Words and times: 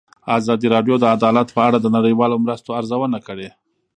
ازادي 0.37 0.67
راډیو 0.75 0.95
د 0.99 1.05
عدالت 1.15 1.47
په 1.55 1.61
اړه 1.67 1.77
د 1.81 1.87
نړیوالو 1.97 2.41
مرستو 2.45 2.69
ارزونه 2.79 3.17
کړې. 3.27 3.49